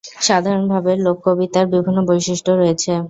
সাধারণভাবে 0.21 0.91
লোক-কবিতার 1.05 1.65
বিভিন্ন 1.73 1.99
বৈশিষ্ট্য 2.09 2.51
রয়েছে। 2.53 2.91